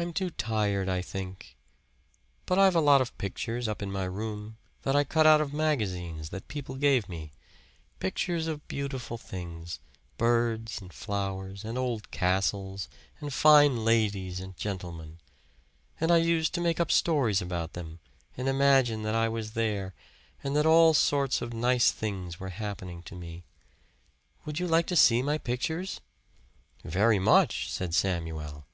[0.00, 1.56] "I'm too tired, I think.
[2.46, 5.52] But I've a lot of pictures up in my room that I cut out of
[5.52, 7.32] magazines that people gave me.
[7.98, 9.80] Pictures of beautiful things
[10.16, 12.88] birds and flowers, and old castles,
[13.20, 15.18] and fine ladies and gentlemen.
[16.00, 17.98] And I used to make up stories about them,
[18.36, 19.94] and imagine that I was there,
[20.44, 23.42] and that all sorts of nice things were happening to me.
[24.44, 26.00] Would you like to see my pictures?"
[26.84, 28.64] "Very much," said Samuel.